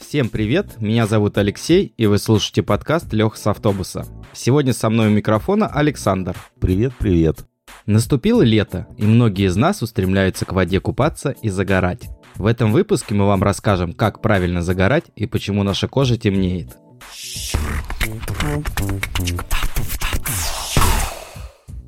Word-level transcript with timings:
Всем 0.00 0.28
привет, 0.28 0.80
меня 0.80 1.06
зовут 1.06 1.38
Алексей, 1.38 1.94
и 1.96 2.06
вы 2.06 2.18
слушаете 2.18 2.62
подкаст 2.62 3.12
Лех 3.12 3.36
с 3.36 3.46
автобуса. 3.46 4.06
Сегодня 4.32 4.74
со 4.74 4.90
мной 4.90 5.08
у 5.08 5.10
микрофона 5.10 5.66
Александр. 5.66 6.36
Привет, 6.60 6.92
привет. 6.98 7.46
Наступило 7.86 8.42
лето, 8.42 8.86
и 8.98 9.04
многие 9.04 9.46
из 9.46 9.56
нас 9.56 9.80
устремляются 9.80 10.44
к 10.44 10.52
воде 10.52 10.80
купаться 10.80 11.30
и 11.30 11.48
загорать. 11.48 12.08
В 12.36 12.46
этом 12.46 12.72
выпуске 12.72 13.14
мы 13.14 13.26
вам 13.26 13.42
расскажем, 13.42 13.94
как 13.94 14.20
правильно 14.20 14.60
загорать 14.60 15.04
и 15.16 15.26
почему 15.26 15.62
наша 15.62 15.88
кожа 15.88 16.18
темнеет. 16.18 16.76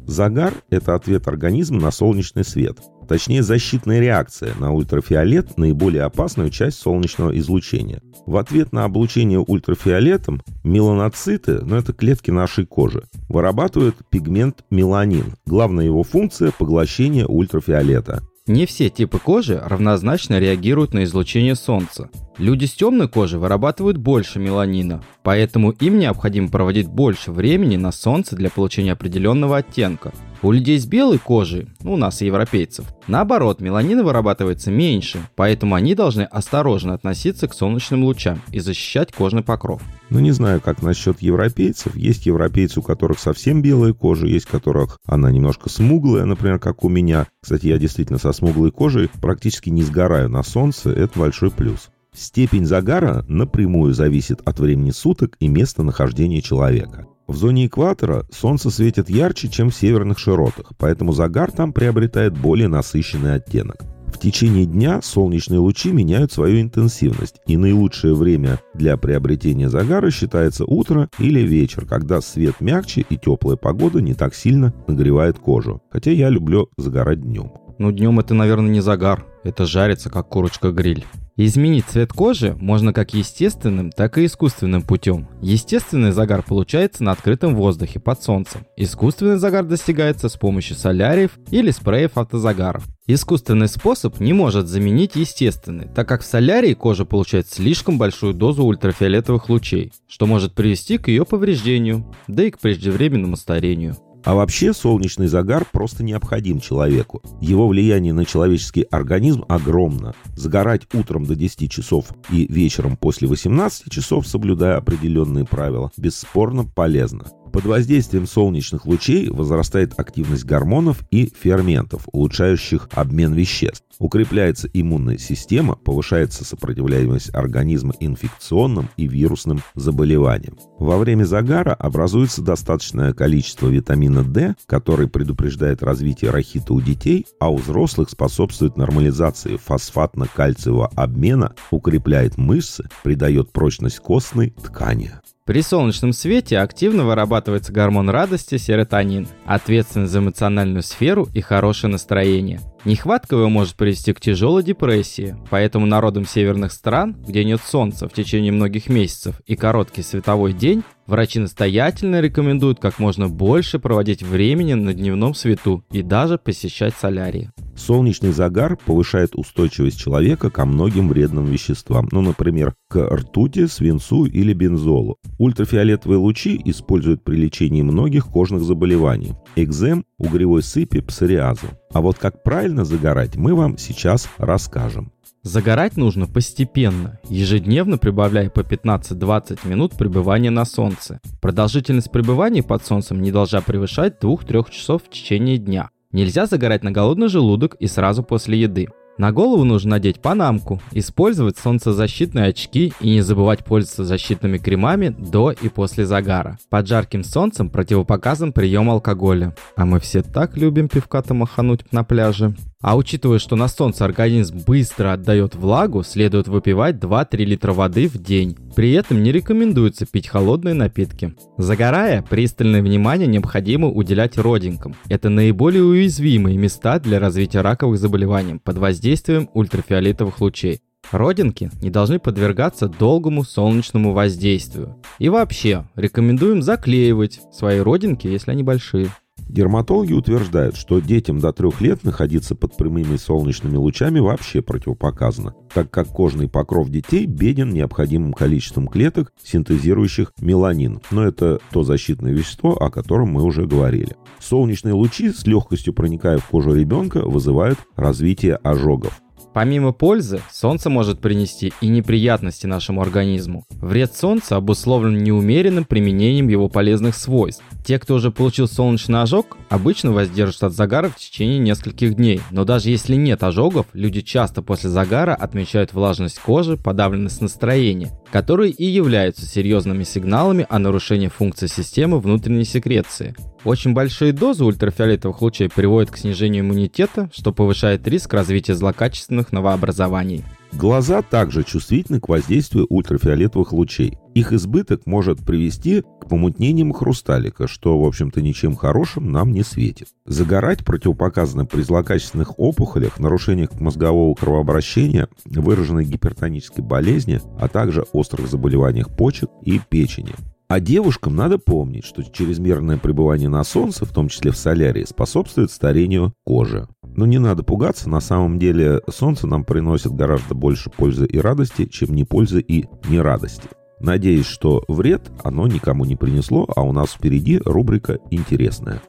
Загар– 0.07 0.54
это 0.70 0.95
ответ 0.95 1.27
организма 1.27 1.80
на 1.80 1.91
солнечный 1.91 2.45
свет. 2.45 2.78
Точнее, 3.09 3.42
защитная 3.42 4.01
реакция 4.01 4.55
на 4.59 4.73
ультрафиолет– 4.73 5.56
наиболее 5.59 6.05
опасную 6.05 6.51
часть 6.51 6.78
солнечного 6.78 7.37
излучения. 7.38 8.01
В 8.24 8.37
ответ 8.37 8.73
на 8.73 8.84
облучение 8.84 9.38
ультрафиолетом 9.38 10.42
меланоциты, 10.64 11.61
ну 11.64 11.77
это 11.77 11.92
клетки 11.92 12.30
нашей 12.30 12.66
кожи, 12.66 13.05
вырабатывают 13.28 13.97
пигмент 14.09 14.64
меланин. 14.70 15.34
Главная 15.45 15.84
его 15.84 16.02
функция– 16.02 16.52
поглощение 16.59 17.27
ультрафиолета. 17.27 18.23
Не 18.47 18.64
все 18.66 18.91
типы 18.91 19.19
кожи 19.19 19.61
равнозначно 19.64 20.38
реагируют 20.38 20.95
на 20.95 21.02
излучение 21.02 21.56
солнца. 21.56 22.11
Люди 22.39 22.67
с 22.67 22.75
темной 22.75 23.09
кожей 23.09 23.39
вырабатывают 23.39 23.97
больше 23.97 24.39
меланина, 24.39 25.03
поэтому 25.23 25.71
им 25.71 25.99
необходимо 25.99 26.49
проводить 26.49 26.87
больше 26.87 27.33
времени 27.33 27.77
на 27.77 27.93
солнце 27.93 28.37
для 28.37 28.51
получения 28.51 28.93
определенного 28.93 29.57
оттенка. 29.57 30.12
У 30.43 30.53
людей 30.53 30.79
с 30.79 30.85
белой 30.85 31.19
кожей, 31.19 31.69
ну, 31.81 31.95
у 31.95 31.97
нас 31.97 32.21
и 32.21 32.27
европейцев, 32.27 32.84
наоборот, 33.06 33.62
меланина 33.62 34.05
вырабатывается 34.05 34.70
меньше, 34.70 35.19
поэтому 35.34 35.75
они 35.75 35.95
должны 35.95 36.23
осторожно 36.23 36.93
относиться 36.93 37.48
к 37.48 37.55
солнечным 37.55 38.05
лучам 38.05 38.43
и 38.53 38.61
защищать 38.61 39.12
кожный 39.12 39.43
покров. 39.43 39.81
Ну, 40.11 40.21
не 40.21 40.33
знаю, 40.33 40.61
как 40.61 40.83
насчет 40.83 41.23
европейцев. 41.23 41.97
Есть 41.97 42.27
европейцы, 42.27 42.81
у 42.81 42.83
которых 42.83 43.19
совсем 43.19 43.62
белая 43.62 43.95
кожа, 43.95 44.27
есть 44.27 44.47
у 44.47 44.53
которых 44.53 44.98
она 45.06 45.33
немножко 45.33 45.71
смуглая, 45.71 46.27
например, 46.27 46.59
как 46.59 46.84
у 46.84 46.91
меня. 46.91 47.27
Кстати, 47.41 47.69
я 47.69 47.78
действительно 47.78 48.19
со 48.19 48.33
смуглой 48.33 48.71
кожей 48.71 49.09
практически 49.23 49.71
не 49.71 49.83
сгораю 49.83 50.28
на 50.28 50.43
солнце, 50.43 50.91
это 50.91 51.19
большой 51.19 51.50
плюс. 51.50 51.89
Степень 52.17 52.64
загара 52.64 53.27
напрямую 53.28 53.92
зависит 53.92 54.41
от 54.47 54.59
времени 54.59 54.91
суток 54.91 55.36
и 55.39 55.48
места 55.48 55.83
нахождения 55.83 56.41
человека. 56.41 57.06
В 57.27 57.36
зоне 57.36 57.67
экватора 57.67 58.25
солнце 58.33 58.70
светит 58.70 59.11
ярче, 59.11 59.48
чем 59.48 59.69
в 59.69 59.75
северных 59.75 60.19
широтах, 60.19 60.72
поэтому 60.78 61.12
загар 61.12 61.50
там 61.50 61.75
приобретает 61.75 62.39
более 62.39 62.69
насыщенный 62.69 63.34
оттенок. 63.34 63.84
В 64.06 64.19
течение 64.19 64.64
дня 64.64 65.03
солнечные 65.03 65.59
лучи 65.59 65.92
меняют 65.92 66.33
свою 66.33 66.62
интенсивность, 66.62 67.37
и 67.47 67.59
наилучшее 67.59 68.14
время 68.14 68.61
для 68.72 68.97
приобретения 68.97 69.69
загара 69.69 70.11
считается 70.11 70.64
утро 70.64 71.11
или 71.19 71.41
вечер, 71.41 71.84
когда 71.84 72.22
свет 72.22 72.61
мягче 72.61 73.05
и 73.11 73.19
теплая 73.19 73.56
погода 73.56 74.00
не 74.00 74.14
так 74.14 74.34
сильно 74.34 74.72
нагревает 74.87 75.39
кожу. 75.39 75.83
Хотя 75.91 76.12
я 76.12 76.31
люблю 76.31 76.70
загорать 76.78 77.20
днем. 77.20 77.53
Ну, 77.78 77.92
днем 77.92 78.19
это, 78.20 78.33
наверное, 78.33 78.70
не 78.70 78.81
загар. 78.81 79.27
Это 79.44 79.67
жарится, 79.67 80.09
как 80.09 80.28
курочка-гриль. 80.28 81.05
Изменить 81.39 81.84
цвет 81.84 82.15
кожи 82.15 82.56
можно 82.59 82.95
как 82.95 83.12
естественным, 83.12 83.92
так 83.92 84.17
и 84.17 84.25
искусственным 84.25 84.81
путем. 84.81 85.29
Естественный 85.43 86.12
загар 86.12 86.43
получается 86.43 87.05
на 87.05 87.12
открытом 87.12 87.55
воздухе 87.55 88.01
под 88.01 88.23
солнцем. 88.23 88.65
Искусственный 88.78 89.37
загар 89.37 89.65
достигается 89.65 90.31
с 90.31 90.37
помощью 90.37 90.77
соляриев 90.77 91.33
или 91.51 91.70
спреев 91.70 92.17
автозагаров. 92.17 92.84
Искусственный 93.06 93.69
способ 93.69 94.19
не 94.19 94.33
может 94.33 94.67
заменить 94.67 95.15
естественный, 95.15 95.89
так 95.95 96.09
как 96.09 96.23
в 96.23 96.27
солярии 96.27 96.72
кожа 96.72 97.05
получает 97.05 97.49
слишком 97.49 97.99
большую 97.99 98.33
дозу 98.33 98.65
ультрафиолетовых 98.65 99.50
лучей, 99.50 99.93
что 100.09 100.27
может 100.27 100.55
привести 100.55 100.97
к 100.97 101.09
ее 101.09 101.27
повреждению, 101.27 102.10
да 102.28 102.44
и 102.44 102.50
к 102.50 102.59
преждевременному 102.59 103.37
старению. 103.37 103.97
А 104.26 104.34
вообще 104.34 104.75
солнечный 104.75 105.28
загар 105.28 105.64
просто 105.70 106.03
необходим 106.03 106.59
человеку. 106.59 107.22
Его 107.41 107.69
влияние 107.69 108.12
на 108.12 108.25
человеческий 108.25 108.82
организм 108.91 109.44
огромно. 109.48 110.14
Загорать 110.34 110.82
утром 110.92 111.25
до 111.26 111.37
10 111.37 111.70
часов 111.70 112.06
и 112.28 112.53
вечером 112.53 112.97
после 112.97 113.28
18 113.28 113.88
часов, 113.88 114.26
соблюдая 114.26 114.78
определенные 114.78 115.44
правила, 115.44 115.92
бесспорно 115.97 116.65
полезно. 116.65 117.26
Под 117.56 117.65
воздействием 117.65 118.27
солнечных 118.27 118.84
лучей 118.84 119.31
возрастает 119.31 119.99
активность 119.99 120.44
гормонов 120.44 121.03
и 121.11 121.33
ферментов, 121.41 122.06
улучшающих 122.12 122.91
обмен 122.93 123.33
веществ. 123.33 123.83
Укрепляется 123.99 124.69
иммунная 124.75 125.17
система, 125.17 125.75
повышается 125.75 126.45
сопротивляемость 126.45 127.34
организма 127.34 127.95
инфекционным 127.99 128.91
и 128.99 129.09
вирусным 129.09 129.62
заболеваниям. 129.75 130.59
Во 130.78 130.99
время 130.99 131.25
загара 131.25 131.72
образуется 131.72 132.43
достаточное 132.43 133.15
количество 133.15 133.69
витамина 133.69 134.22
D, 134.22 134.55
который 134.66 135.09
предупреждает 135.09 135.83
развитие 135.83 136.33
рахита 136.33 136.75
у 136.75 136.83
детей, 136.83 137.25
а 137.41 137.50
у 137.50 137.56
взрослых 137.56 138.11
способствует 138.11 138.77
нормализации 138.77 139.56
фосфатно-кальциевого 139.56 140.89
обмена, 140.95 141.55
укрепляет 141.71 142.37
мышцы, 142.37 142.87
придает 143.03 143.50
прочность 143.50 144.00
костной 144.00 144.50
ткани. 144.62 145.12
При 145.47 145.62
солнечном 145.62 146.12
свете 146.12 146.59
активно 146.59 147.05
вырабатывается 147.05 147.73
гормон 147.73 148.11
радости 148.11 148.59
серотонин, 148.59 149.29
ответственный 149.45 150.09
за 150.09 150.19
эмоциональную 150.19 150.83
сферу 150.83 151.29
и 151.33 151.41
хорошее 151.41 151.93
настроение. 151.93 152.61
Нехватка 152.84 153.37
его 153.37 153.49
может 153.49 153.77
привести 153.77 154.12
к 154.12 154.21
тяжелой 154.21 154.65
депрессии, 154.65 155.37
поэтому 155.49 155.87
народам 155.87 156.27
северных 156.27 156.73
стран, 156.73 157.17
где 157.29 157.45
нет 157.45 157.61
солнца 157.65 158.09
в 158.09 158.12
течение 158.12 158.51
многих 158.51 158.89
месяцев 158.89 159.41
и 159.47 159.55
короткий 159.55 160.03
световой 160.03 160.53
день, 160.53 160.83
врачи 161.07 161.39
настоятельно 161.39 162.21
рекомендуют 162.21 162.81
как 162.81 162.99
можно 162.99 163.28
больше 163.28 163.78
проводить 163.78 164.25
времени 164.25 164.75
на 164.75 164.95
дневном 164.95 165.33
свету 165.33 165.84
и 165.93 166.03
даже 166.03 166.39
посещать 166.39 166.95
солярии. 166.95 167.53
Солнечный 167.76 168.32
загар 168.32 168.76
повышает 168.76 169.34
устойчивость 169.34 169.98
человека 169.98 170.50
ко 170.50 170.64
многим 170.64 171.09
вредным 171.09 171.44
веществам, 171.44 172.09
ну, 172.10 172.22
например, 172.22 172.75
к 172.88 172.98
ртути, 172.98 173.66
свинцу 173.66 174.25
или 174.25 174.53
бензолу. 174.53 175.16
Ультрафиолетовые 175.38 176.19
лучи 176.19 176.60
используют 176.65 177.22
при 177.22 177.36
лечении 177.36 177.82
многих 177.82 178.26
кожных 178.26 178.62
заболеваний– 178.62 179.34
экзем, 179.56 180.04
угревой 180.19 180.62
сыпи, 180.62 181.00
псориазу. 181.00 181.66
А 181.92 182.00
вот 182.00 182.19
как 182.19 182.42
правильно 182.42 182.84
загорать, 182.84 183.36
мы 183.36 183.54
вам 183.54 183.78
сейчас 183.78 184.28
расскажем. 184.38 185.12
Загорать 185.47 185.97
нужно 185.97 186.26
постепенно, 186.26 187.20
ежедневно 187.28 187.98
прибавляя 187.98 188.50
по 188.50 188.60
15-20 188.60 189.69
минут 189.69 189.92
пребывания 189.92 190.50
на 190.50 190.65
солнце. 190.65 191.20
Продолжительность 191.41 192.10
пребывания 192.10 192.65
под 192.65 192.84
солнцем 192.84 193.22
не 193.22 193.31
должна 193.31 193.60
превышать 193.60 194.16
2-3 194.20 194.72
часов 194.72 195.04
в 195.04 195.09
течение 195.10 195.59
дня. 195.59 195.91
Нельзя 196.16 196.47
загорать 196.47 196.82
на 196.82 196.93
голодный 196.93 197.28
желудок 197.28 197.75
и 197.75 197.87
сразу 197.87 198.22
после 198.22 198.59
еды. 198.59 198.88
На 199.19 199.32
голову 199.32 199.65
нужно 199.65 199.91
надеть 199.91 200.22
панамку, 200.22 200.81
использовать 200.93 201.59
солнцезащитные 201.59 202.47
очки 202.47 202.94
и 203.03 203.10
не 203.10 203.21
забывать 203.21 203.66
пользоваться 203.66 204.06
защитными 204.06 204.56
кремами 204.56 205.09
до 205.09 205.50
и 205.50 205.69
после 205.69 206.06
загара. 206.06 206.59
Под 206.71 206.87
жарким 206.87 207.22
солнцем 207.22 207.69
противопоказан 207.69 208.54
прием 208.54 208.88
алкоголя. 208.88 209.54
А 209.77 209.84
мы 209.84 210.00
все 210.00 210.22
так 210.22 210.56
любим 210.56 210.88
пивка-то 210.88 211.34
махануть 211.34 211.93
на 211.93 212.03
пляже. 212.03 212.54
А 212.86 212.97
учитывая, 212.97 213.41
что 213.41 213.56
на 213.56 213.66
солнце 213.66 214.04
организм 214.04 214.60
быстро 214.64 215.12
отдает 215.12 215.56
влагу, 215.56 216.04
следует 216.04 216.47
выпивать 216.47 216.94
2-3 216.94 217.36
литра 217.38 217.72
воды 217.72 218.06
в 218.06 218.16
день. 218.22 218.56
При 218.76 218.92
этом 218.92 219.24
не 219.24 219.32
рекомендуется 219.32 220.06
пить 220.06 220.28
холодные 220.28 220.74
напитки. 220.74 221.34
Загорая, 221.58 222.22
пристальное 222.22 222.82
внимание 222.82 223.26
необходимо 223.26 223.88
уделять 223.88 224.38
родинкам. 224.38 224.94
Это 225.09 225.30
наиболее 225.30 225.83
уязвимые 225.83 226.56
места 226.59 227.00
для 227.00 227.18
развития 227.18 227.62
раковых 227.62 227.98
заболеваний 227.98 228.60
под 228.62 228.78
воздействием 228.78 229.50
ультрафиолетовых 229.53 230.41
лучей. 230.41 230.80
Родинки 231.10 231.72
не 231.82 231.91
должны 231.91 232.21
подвергаться 232.21 232.86
долгому 232.86 233.42
солнечному 233.42 234.12
воздействию. 234.12 234.94
И 235.18 235.28
вообще, 235.28 235.89
рекомендуем 235.97 236.62
заклеивать 236.62 237.41
свои 237.53 237.80
родинки, 237.80 238.28
если 238.28 238.53
они 238.53 238.62
большие. 238.62 239.09
Дерматологи 239.48 240.13
утверждают, 240.13 240.77
что 240.77 241.01
детям 241.01 241.39
до 241.39 241.53
трех 241.53 241.81
лет 241.81 242.04
находиться 242.04 242.54
под 242.54 242.77
прямыми 242.77 243.16
солнечными 243.16 243.77
лучами 243.77 244.19
вообще 244.19 244.60
противопоказано, 244.60 245.54
так 245.72 245.91
как 245.91 246.09
кожный 246.09 246.48
покров 246.48 246.91
детей 246.91 247.27
беден 247.27 247.71
необходимым 247.71 248.33
количеством 248.33 248.89
клеток, 248.89 249.33
синтезирующих 249.43 250.33
меланин. 250.41 251.01
Но 251.10 251.25
это 251.25 251.60
то 251.71 251.84
защитное 251.84 252.33
вещество, 252.33 252.72
о 252.75 252.91
котором 252.91 253.28
мы 253.28 253.43
уже 253.43 253.66
говорили. 253.66 254.16
Солнечные 254.41 254.95
лучи 254.95 255.31
с 255.31 255.47
легкостью 255.47 255.95
проникая 255.95 256.38
в 256.38 256.47
кожу 256.47 256.75
ребенка 256.75 257.23
вызывают 257.23 257.78
развитие 257.97 258.57
ожогов. 258.57 259.21
Помимо 259.56 259.92
пользы, 259.92 260.42
солнце 260.52 260.90
может 260.90 261.20
принести 261.20 261.73
и 261.80 261.88
неприятности 261.88 262.66
нашему 262.66 263.00
организму. 263.00 263.64
Вред 263.70 264.14
солнца 264.14 264.56
обусловлен 264.56 265.16
неумеренным 265.16 265.87
применением 265.87 266.49
его 266.49 266.68
полезных 266.68 267.16
свойств. 267.16 267.64
Те, 267.82 267.99
кто 267.99 268.16
уже 268.16 268.30
получил 268.30 268.68
солнечный 268.68 269.23
ожог, 269.23 269.56
обычно 269.70 270.12
воздерживаются 270.12 270.66
от 270.66 270.75
загара 270.75 271.08
в 271.08 271.16
течение 271.16 271.58
нескольких 271.58 272.16
дней. 272.16 272.42
Но 272.50 272.64
даже 272.64 272.90
если 272.90 273.14
нет 273.14 273.42
ожогов, 273.44 273.87
люди 273.94 274.20
часто 274.20 274.61
после 274.61 274.90
загара 274.90 275.35
отмечают 275.35 275.94
влажность 275.94 276.38
кожи, 276.38 276.76
подавленность 276.76 277.40
настроения, 277.40 278.11
которые 278.31 278.73
и 278.73 278.85
являются 278.85 279.47
серьезными 279.47 280.05
сигналами 280.05 280.67
о 280.69 280.78
нарушении 280.78 281.28
функции 281.28 281.67
системы 281.67 282.21
внутренней 282.21 282.64
секреции. 282.64 283.35
Очень 283.64 283.95
большие 283.95 284.33
дозы 284.33 284.64
ультрафиолетовых 284.64 285.43
лучей 285.43 285.69
приводят 285.69 286.11
к 286.11 286.17
снижению 286.17 286.62
иммунитета, 286.62 287.31
что 287.33 287.52
повышает 287.52 288.07
риск 288.07 288.33
развития 288.33 288.75
злокачественных 288.75 289.52
новообразований. 289.52 290.45
Глаза 290.76 291.23
также 291.23 291.64
чувствительны 291.64 292.21
к 292.21 292.28
воздействию 292.28 292.87
ультрафиолетовых 292.90 293.73
лучей. 293.73 294.19
Их 294.35 294.52
избыток 294.52 295.07
может 295.07 295.38
привести 295.38 296.02
к 296.02 296.28
помутнениям 296.28 296.93
хрусталика, 296.93 297.67
что, 297.67 297.99
в 297.99 298.05
общем-то, 298.05 298.43
ничем 298.43 298.76
хорошим 298.76 299.33
нам 299.33 299.52
не 299.52 299.62
светит. 299.62 300.09
Загорать 300.26 300.85
противопоказано 300.85 301.64
при 301.64 301.81
злокачественных 301.81 302.59
опухолях, 302.59 303.19
нарушениях 303.19 303.81
мозгового 303.81 304.35
кровообращения, 304.35 305.28
выраженной 305.47 306.05
гипертонической 306.05 306.85
болезни, 306.85 307.40
а 307.59 307.69
также 307.69 308.02
острых 308.12 308.47
заболеваниях 308.47 309.09
почек 309.17 309.49
и 309.62 309.78
печени. 309.78 310.35
А 310.68 310.80
девушкам 310.80 311.37
надо 311.37 311.59
помнить, 311.59 312.04
что 312.04 312.25
чрезмерное 312.25 312.99
пребывание 312.99 313.49
на 313.49 313.62
солнце, 313.62 314.04
в 314.04 314.12
том 314.12 314.28
числе 314.28 314.50
в 314.50 314.57
солярии, 314.57 315.04
способствует 315.04 315.71
старению 315.71 316.35
кожи. 316.45 316.88
Но 317.02 317.25
не 317.25 317.38
надо 317.38 317.62
пугаться, 317.62 318.11
на 318.11 318.21
самом 318.21 318.59
деле 318.59 319.00
солнце 319.09 319.47
нам 319.47 319.64
приносит 319.64 320.12
гораздо 320.12 320.54
больше 320.54 320.90
пользы 320.90 321.25
и 321.25 321.38
радости, 321.38 321.87
чем 321.87 322.14
не 322.16 322.25
пользы 322.25 322.61
и 322.61 322.87
не 323.09 323.21
радости. 323.21 323.68
Надеюсь, 324.00 324.47
что 324.47 324.83
вред 324.88 325.30
оно 325.45 325.68
никому 325.68 326.04
не 326.04 326.16
принесло, 326.16 326.66
а 326.75 326.83
у 326.83 326.92
нас 326.92 327.12
впереди 327.12 327.61
рубрика 327.64 328.18
«Интересная». 328.30 329.00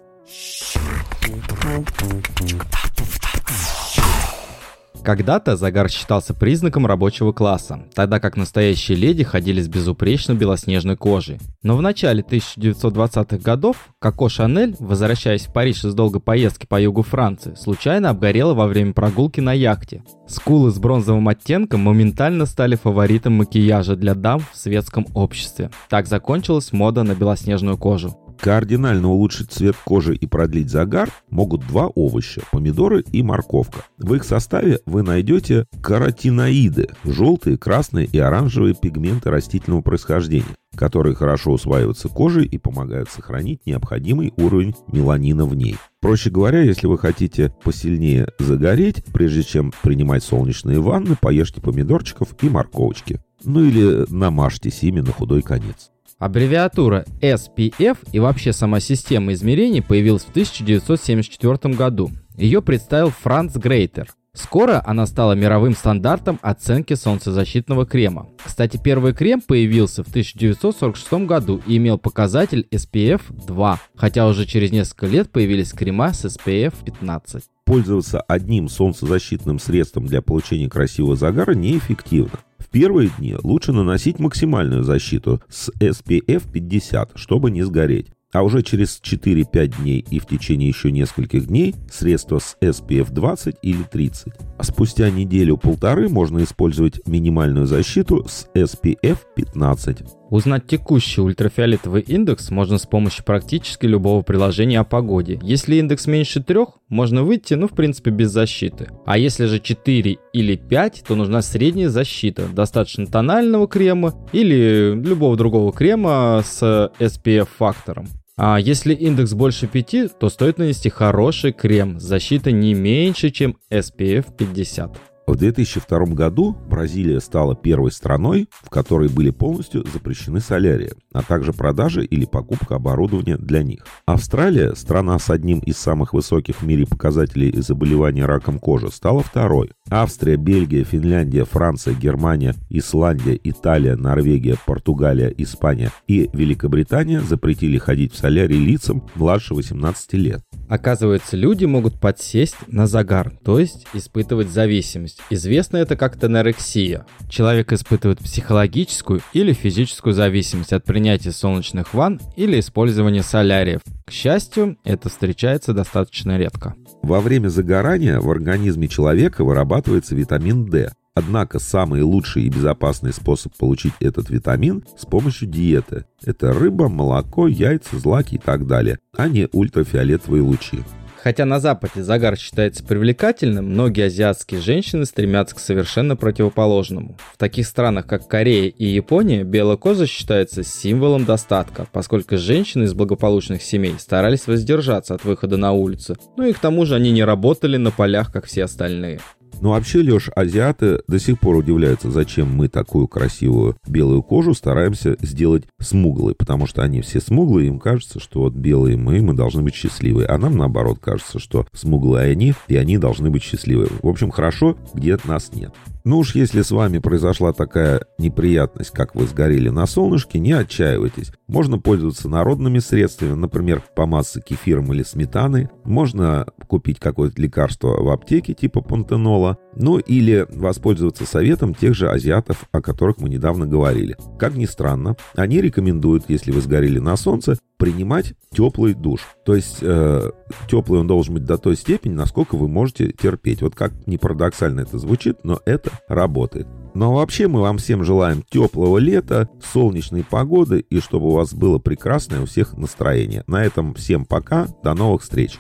Когда-то 5.04 5.56
загар 5.56 5.90
считался 5.90 6.34
признаком 6.34 6.86
рабочего 6.86 7.32
класса, 7.32 7.86
тогда 7.94 8.20
как 8.20 8.36
настоящие 8.38 8.98
леди 8.98 9.24
ходили 9.24 9.62
с 9.62 9.68
безупречно 9.68 10.34
белоснежной 10.34 10.98
кожей. 10.98 11.40
Но 11.64 11.78
в 11.78 11.82
начале 11.82 12.24
1920-х 12.24 13.38
годов 13.38 13.90
Коко 14.00 14.30
Шанель, 14.30 14.76
возвращаясь 14.80 15.46
в 15.46 15.54
Париж 15.54 15.86
из 15.86 15.94
долгой 15.94 16.22
поездки 16.22 16.66
по 16.66 16.80
югу 16.82 17.04
Франции, 17.04 17.56
случайно 17.56 18.10
обгорела 18.10 18.54
во 18.54 18.68
время 18.68 18.94
прогулки 18.94 19.40
на 19.40 19.54
яхте. 19.54 20.04
Скулы 20.28 20.72
с 20.72 20.78
бронзовым 20.80 21.28
оттенком 21.30 21.82
моментально 21.82 22.46
стали 22.46 22.76
фаворитом 22.76 23.34
макияжа 23.34 23.96
для 23.96 24.14
дам 24.14 24.40
в 24.40 24.58
светском 24.58 25.08
обществе. 25.14 25.72
Так 25.90 26.08
закончилась 26.08 26.74
мода 26.74 27.04
на 27.04 27.16
белоснежную 27.16 27.78
кожу. 27.78 28.18
Кардинально 28.40 29.10
улучшить 29.10 29.52
цвет 29.52 29.76
кожи 29.86 30.16
и 30.16 30.26
продлить 30.28 30.70
загар 30.70 31.10
могут 31.30 31.68
два 31.68 31.88
овоща– 31.88 32.42
помидоры 32.52 33.04
и 33.12 33.24
морковка. 33.24 33.86
В 33.98 34.14
их 34.14 34.24
составе 34.24 34.80
вы 34.86 35.04
найдете 35.04 35.66
каротиноиды– 35.82 36.90
желтые, 37.04 37.58
красные 37.58 38.06
и 38.06 38.20
оранжевые 38.20 38.76
пигменты 38.76 39.30
растительного 39.30 39.82
происхождения 39.82 40.56
которые 40.78 41.16
хорошо 41.16 41.54
усваиваются 41.54 42.08
кожей 42.08 42.46
и 42.46 42.58
помогают 42.58 43.10
сохранить 43.10 43.66
необходимый 43.66 44.34
уровень 44.38 44.76
меланина 44.92 45.46
в 45.46 45.56
ней. 45.56 45.76
Проще 46.00 46.30
говоря, 46.30 46.62
если 46.62 46.88
вы 46.88 46.98
хотите 46.98 47.54
посильнее 47.64 48.30
загореть, 48.40 49.04
прежде 49.12 49.44
чем 49.44 49.74
принимать 49.82 50.24
солнечные 50.24 50.80
ванны, 50.80 51.18
поешьте 51.20 51.60
помидорчиков 51.60 52.30
и 52.42 52.50
морковочки. 52.50 53.20
Ну 53.44 53.64
или 53.64 54.06
намажьтесь 54.10 54.84
ими 54.84 55.02
на 55.02 55.12
худой 55.12 55.42
конец. 55.42 55.92
Аббревиатура 56.20 57.06
SPF 57.22 57.98
и 58.12 58.20
вообще 58.20 58.52
сама 58.52 58.80
система 58.80 59.34
измерений 59.34 59.84
появилась 59.84 60.24
в 60.24 60.30
1974 60.30 61.76
году. 61.76 62.10
Ее 62.36 62.62
представил 62.62 63.12
Франц 63.12 63.56
Грейтер. 63.56 64.08
Скоро 64.34 64.84
она 64.86 65.08
стала 65.08 65.34
мировым 65.34 65.76
стандартом 65.76 66.40
оценки 66.44 66.94
солнцезащитного 66.94 67.86
крема. 67.88 68.30
Кстати, 68.44 68.80
первый 68.84 69.14
крем 69.14 69.42
появился 69.42 70.04
в 70.04 70.10
1946 70.10 71.26
году 71.26 71.62
и 71.66 71.78
имел 71.78 71.98
показатель 71.98 72.68
SPF 72.72 73.22
2, 73.48 73.80
хотя 73.96 74.28
уже 74.28 74.46
через 74.46 74.72
несколько 74.72 75.08
лет 75.08 75.32
появились 75.32 75.72
крема 75.72 76.14
с 76.14 76.26
SPF 76.26 76.74
15. 76.86 77.44
Пользоваться 77.66 78.22
одним 78.22 78.70
солнцезащитным 78.70 79.60
средством 79.60 80.06
для 80.06 80.22
получения 80.22 80.70
красивого 80.70 81.16
загара 81.16 81.54
неэффективно. 81.54 82.40
В 82.68 82.70
первые 82.70 83.10
дни 83.18 83.34
лучше 83.44 83.72
наносить 83.72 84.20
максимальную 84.20 84.84
защиту 84.84 85.42
с 85.50 85.70
SPF 85.80 86.52
50, 86.52 87.12
чтобы 87.16 87.50
не 87.50 87.64
сгореть. 87.64 88.08
А 88.34 88.44
уже 88.44 88.62
через 88.62 89.00
4-5 89.02 89.82
дней 89.82 90.06
и 90.12 90.20
в 90.20 90.26
течение 90.26 90.68
еще 90.68 90.92
нескольких 90.92 91.48
дней 91.48 91.76
средство 91.90 92.40
с 92.40 92.58
SPF 92.62 93.14
20 93.14 93.56
или 93.62 93.84
30. 93.84 94.34
А 94.58 94.64
спустя 94.64 95.10
неделю-полторы 95.10 96.10
можно 96.10 96.44
использовать 96.44 97.08
минимальную 97.08 97.68
защиту 97.68 98.28
с 98.28 98.48
SPF 98.54 99.20
15. 99.34 100.00
Узнать 100.30 100.68
текущий 100.68 101.22
ультрафиолетовый 101.22 102.02
индекс 102.02 102.52
можно 102.52 102.78
с 102.78 102.86
помощью 102.86 103.24
практически 103.24 103.86
любого 103.86 104.24
приложения 104.24 104.80
о 104.80 104.84
погоде. 104.84 105.40
Если 105.42 105.78
индекс 105.78 106.06
меньше 106.06 106.44
3, 106.44 106.60
можно 106.90 107.24
выйти, 107.24 107.54
ну, 107.54 107.68
в 107.68 107.72
принципе, 107.72 108.12
без 108.12 108.32
защиты. 108.32 108.90
А 109.06 109.18
если 109.18 109.46
же 109.46 109.60
4 109.60 110.18
или 110.34 110.56
5, 110.56 111.04
то 111.08 111.16
нужна 111.16 111.42
средняя 111.42 111.88
защита. 111.90 112.48
Достаточно 112.48 113.06
тонального 113.06 113.68
крема 113.68 114.16
или 114.34 114.94
любого 114.94 115.38
другого 115.38 115.72
крема 115.72 116.44
с 116.46 116.92
SPF-фактором. 117.00 118.08
А 118.36 118.60
если 118.60 118.94
индекс 118.94 119.34
больше 119.34 119.68
5, 119.68 120.20
то 120.20 120.30
стоит 120.30 120.58
нанести 120.58 120.90
хороший 120.90 121.54
крем 121.54 122.00
с 122.00 122.04
защитой 122.04 122.54
не 122.54 122.74
меньше, 122.74 123.32
чем 123.32 123.58
SPF 123.72 124.26
50. 124.38 125.17
В 125.28 125.36
2002 125.36 126.06
году 126.16 126.56
Бразилия 126.70 127.20
стала 127.20 127.54
первой 127.54 127.92
страной, 127.92 128.48
в 128.64 128.70
которой 128.70 129.10
были 129.10 129.30
полностью 129.30 129.86
запрещены 129.92 130.40
солярии, 130.40 130.94
а 131.12 131.22
также 131.22 131.52
продажа 131.52 132.00
или 132.00 132.24
покупка 132.24 132.76
оборудования 132.76 133.36
для 133.36 133.62
них. 133.62 133.86
Австралия, 134.06 134.74
страна 134.74 135.20
с 135.20 135.30
одним 135.30 135.60
из 135.60 135.78
самых 135.78 136.14
высоких 136.14 136.62
в 136.62 136.66
мире 136.66 136.88
показателей 136.88 137.52
заболевания 137.62 138.26
раком 138.26 138.58
кожи, 138.58 138.90
стала 138.90 139.22
второй. 139.22 139.72
Австрия, 139.90 140.38
Бельгия, 140.38 140.86
Финляндия, 140.86 141.44
Франция, 141.44 141.94
Германия, 141.94 142.56
Исландия, 142.70 143.38
Италия, 143.44 143.98
Норвегия, 143.98 144.56
Португалия, 144.66 145.28
Испания 145.38 145.92
и 146.08 146.30
Великобритания 146.32 147.20
запретили 147.20 147.78
ходить 147.78 148.14
в 148.14 148.18
солярий 148.18 148.64
лицам 148.64 149.06
младше 149.16 149.56
18 149.56 150.14
лет. 150.14 150.42
Оказывается, 150.68 151.38
люди 151.38 151.66
могут 151.66 152.00
подсесть 152.00 152.56
на 152.68 152.88
загар, 152.88 153.32
то 153.44 153.60
есть 153.60 153.88
испытывать 153.94 154.50
зависимость. 154.50 155.22
Известно 155.30 155.78
это 155.78 155.96
как 155.96 156.20
тенорексия. 156.20 157.06
Человек 157.30 157.72
испытывает 157.72 158.20
психологическую 158.20 159.22
или 159.34 159.54
физическую 159.54 160.14
зависимость 160.14 160.74
от 160.74 160.84
принятия 160.84 161.32
солнечных 161.32 161.94
ванн 161.94 162.20
или 162.36 162.60
использования 162.60 163.24
соляриев. 163.24 163.82
К 164.06 164.12
счастью, 164.12 164.78
это 164.84 165.10
встречается 165.10 165.74
достаточно 165.74 166.38
редко. 166.38 166.76
Во 167.02 167.22
время 167.22 167.48
загорания 167.48 168.20
в 168.20 168.30
организме 168.30 168.88
человека 168.88 169.44
вырабатывается 169.44 170.16
витамин 170.16 170.66
D, 170.66 170.92
Однако 171.18 171.58
самый 171.58 172.04
лучший 172.04 172.44
и 172.44 172.50
безопасный 172.50 173.12
способ 173.12 173.52
получить 173.58 173.94
этот 174.00 174.30
витамин 174.30 174.84
с 174.96 175.04
помощью 175.08 175.48
диеты. 175.48 176.06
Это 176.24 176.54
рыба, 176.54 176.90
молоко, 176.90 177.48
яйца, 177.48 177.98
злаки 177.98 178.36
и 178.36 178.38
так 178.38 178.68
далее, 178.68 179.00
а 179.18 179.28
не 179.28 179.50
ультрафиолетовые 179.52 180.44
лучи. 180.44 180.84
Хотя 181.24 181.46
на 181.46 181.60
Западе 181.60 182.04
загар 182.04 182.38
считается 182.38 182.84
привлекательным, 182.84 183.66
многие 183.66 184.06
азиатские 184.06 184.62
женщины 184.62 185.06
стремятся 185.06 185.56
к 185.56 185.60
совершенно 185.60 186.16
противоположному. 186.16 187.18
В 187.34 187.38
таких 187.38 187.66
странах, 187.66 188.06
как 188.06 188.28
Корея 188.28 188.70
и 188.70 188.86
Япония, 188.86 189.44
белая 189.44 189.78
кожа 189.78 190.06
считается 190.06 190.64
символом 190.64 191.26
достатка, 191.26 191.88
поскольку 191.92 192.38
женщины 192.38 192.84
из 192.84 192.94
благополучных 192.94 193.64
семей 193.64 193.96
старались 193.98 194.46
воздержаться 194.46 195.16
от 195.16 195.24
выхода 195.26 195.58
на 195.58 195.72
улицу, 195.72 196.16
ну 196.38 196.46
и 196.46 196.54
к 196.54 196.60
тому 196.60 196.86
же 196.86 196.94
они 196.94 197.10
не 197.10 197.24
работали 197.24 197.78
на 197.78 197.90
полях, 197.90 198.32
как 198.32 198.46
все 198.46 198.66
остальные. 198.66 199.20
Ну 199.60 199.70
вообще, 199.70 200.02
Леш, 200.02 200.30
азиаты 200.36 201.02
до 201.08 201.20
сих 201.20 201.40
пор 201.40 201.56
удивляются, 201.56 202.12
зачем 202.12 202.54
мы 202.56 202.68
такую 202.68 203.08
красивую 203.08 203.76
белую 203.88 204.22
кожу 204.22 204.54
стараемся 204.54 205.18
сделать 205.20 205.64
смуглой, 205.80 206.36
потому 206.36 206.68
что 206.68 206.84
они 206.84 207.02
все 207.02 207.20
смуглые, 207.20 207.68
им 207.68 207.80
кажется, 207.80 208.20
что 208.20 208.42
вот 208.42 208.54
белые 208.54 208.98
мы, 208.98 209.22
мы 209.22 209.34
должны 209.34 209.64
быть 209.64 209.74
счастливы, 209.74 210.26
а 210.26 210.38
нам 210.38 210.58
наоборот 210.58 211.00
кажется, 211.00 211.40
что 211.40 211.66
смуглые 211.74 212.32
они, 212.32 212.54
и 212.68 212.76
они 212.76 213.00
должны 213.00 213.32
быть 213.32 213.42
счастливы. 213.42 213.88
В 214.04 214.08
общем, 214.08 214.30
хорошо, 214.30 214.78
где 214.94 215.18
нас 215.26 215.52
нет. 215.54 215.74
Ну 216.08 216.20
уж 216.20 216.36
если 216.36 216.62
с 216.62 216.72
вами 216.72 217.00
произошла 217.00 217.52
такая 217.52 218.06
неприятность, 218.18 218.92
как 218.92 219.14
вы 219.14 219.28
сгорели 219.28 219.68
на 219.68 219.86
солнышке, 219.86 220.40
не 220.40 220.54
отчаивайтесь. 220.54 221.34
Можно 221.50 221.80
пользоваться 221.80 222.30
народными 222.30 222.80
средствами, 222.80 223.34
например, 223.34 223.84
помазаться 223.94 224.40
кефиром 224.40 224.94
или 224.94 225.04
сметаной. 225.04 225.68
Можно 225.84 226.46
купить 226.68 227.00
какое-то 227.00 227.42
лекарство 227.42 228.02
в 228.02 228.10
аптеке 228.10 228.54
типа 228.54 228.80
пантенола, 228.80 229.47
мало. 229.48 229.58
Ну 229.76 230.00
или 230.00 230.46
воспользоваться 230.50 231.26
советом 231.26 231.74
тех 231.74 231.96
же 231.96 232.10
азиатов, 232.10 232.66
о 232.72 232.82
которых 232.82 233.18
мы 233.20 233.30
недавно 233.30 233.68
говорили. 233.68 234.18
Как 234.40 234.56
ни 234.56 234.66
странно, 234.66 235.16
они 235.36 235.62
рекомендуют, 235.62 236.26
если 236.28 236.52
вы 236.52 236.62
сгорели 236.62 237.00
на 237.00 237.16
солнце, 237.16 237.58
принимать 237.78 238.34
теплый 238.52 238.96
душ. 238.96 239.22
То 239.46 239.56
есть 239.56 239.78
э, 239.82 240.32
теплый 240.68 241.00
он 241.00 241.08
должен 241.08 241.36
быть 241.36 241.46
до 241.46 241.58
той 241.58 241.76
степени, 241.76 242.14
насколько 242.14 242.56
вы 242.56 242.68
можете 242.68 243.12
терпеть. 243.12 243.62
Вот 243.62 243.76
как 243.76 243.94
ни 244.08 244.18
парадоксально 244.18 244.82
это 244.82 244.98
звучит, 244.98 245.44
но 245.44 245.60
это 245.66 245.92
работает. 246.08 246.68
Но 246.96 247.14
вообще 247.14 247.48
мы 247.48 247.62
вам 247.62 247.78
всем 247.78 248.04
желаем 248.04 248.44
теплого 248.50 248.98
лета, 248.98 249.48
солнечной 249.74 250.24
погоды 250.24 250.80
и 250.80 251.00
чтобы 251.00 251.28
у 251.28 251.34
вас 251.34 251.54
было 251.54 251.78
прекрасное 251.78 252.42
у 252.42 252.46
всех 252.46 252.76
настроение. 252.76 253.44
На 253.46 253.64
этом 253.64 253.94
всем 253.94 254.26
пока, 254.26 254.68
до 254.84 254.96
новых 254.96 255.22
встреч. 255.22 255.60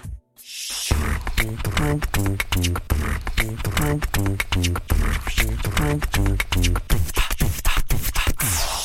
Thank 1.37 1.67
you. 8.71 8.76